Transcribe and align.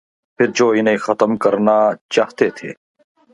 پھر 0.39 0.47
جو 0.55 0.69
انہیں 0.69 0.97
ختم 0.97 1.37
کرنا 1.37 1.77
چاہتے 2.09 2.49
تھے۔ 2.49 2.73